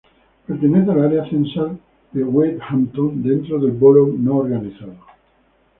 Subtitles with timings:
[0.47, 1.77] Pertenece al Área censal
[2.11, 4.95] de Wade Hampton, dentro del Borough no organizado.